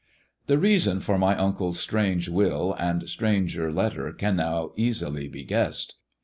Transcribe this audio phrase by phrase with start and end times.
[0.47, 5.93] The reason for my uncle's strange will, and stranger )tter, can now easily be guessed.